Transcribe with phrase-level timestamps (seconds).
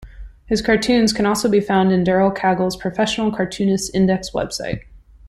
[0.47, 4.81] His cartoons can also be found in Daryl Cagle's Professional Cartoonists Index website.